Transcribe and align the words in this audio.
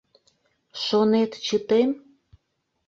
Шонет, 0.83 1.31
чытем? 1.45 1.89